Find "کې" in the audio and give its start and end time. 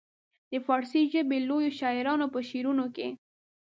2.95-3.07